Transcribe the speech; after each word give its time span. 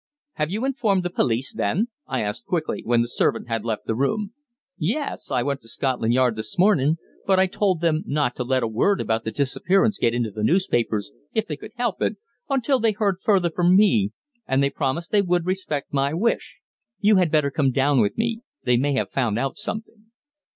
"Have 0.33 0.49
you 0.49 0.65
informed 0.65 1.03
the 1.03 1.11
police, 1.11 1.53
then?" 1.53 1.89
I 2.07 2.21
asked 2.23 2.47
quickly, 2.47 2.81
when 2.83 3.03
the 3.03 3.07
servant 3.07 3.47
had 3.47 3.63
left 3.63 3.85
the 3.85 3.93
room. 3.93 4.33
"Yes. 4.79 5.29
I 5.29 5.43
went 5.43 5.61
to 5.61 5.67
Scotland 5.67 6.11
Yard 6.15 6.35
this 6.35 6.57
mornin', 6.57 6.97
but 7.27 7.37
I 7.39 7.45
told 7.45 7.81
them 7.81 8.01
not 8.07 8.35
to 8.37 8.43
let 8.43 8.63
a 8.63 8.67
word 8.67 8.99
about 8.99 9.25
the 9.25 9.31
disappearance 9.31 9.99
get 9.99 10.15
into 10.15 10.31
the 10.31 10.41
newspapers, 10.41 11.11
if 11.35 11.45
they 11.45 11.55
could 11.55 11.73
help 11.75 12.01
it, 12.01 12.17
until 12.49 12.79
they 12.79 12.93
heard 12.93 13.17
further 13.23 13.51
from 13.51 13.75
me, 13.77 14.11
and 14.47 14.63
they 14.63 14.71
promised 14.71 15.11
they 15.11 15.21
would 15.21 15.45
respect 15.45 15.93
my 15.93 16.15
wish. 16.15 16.57
You 16.99 17.17
had 17.17 17.29
better 17.31 17.51
come 17.51 17.69
down 17.69 18.01
with 18.01 18.17
me. 18.17 18.41
They 18.63 18.77
may 18.77 18.93
have 18.93 19.11
found 19.11 19.37
out 19.37 19.59
something." 19.59 20.07